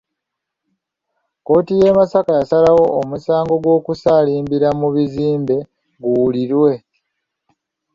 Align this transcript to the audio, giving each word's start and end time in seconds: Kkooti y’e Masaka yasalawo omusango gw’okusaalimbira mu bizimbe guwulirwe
Kkooti 1.37 1.73
y’e 1.81 1.91
Masaka 1.97 2.31
yasalawo 2.39 2.83
omusango 3.01 3.53
gw’okusaalimbira 3.63 4.69
mu 4.79 4.87
bizimbe 4.95 5.55
guwulirwe 6.01 6.71